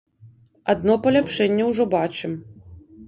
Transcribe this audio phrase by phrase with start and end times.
[0.73, 2.33] Адно паляпшэнне ўжо бачым.